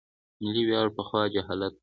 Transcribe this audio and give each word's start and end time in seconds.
ملي 0.43 0.63
ویاړ 0.67 0.87
پخوا 0.97 1.21
جهالت 1.33 1.73
و. 1.75 1.79